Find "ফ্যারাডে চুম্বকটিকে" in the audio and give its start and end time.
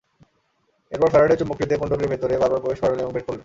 1.09-1.75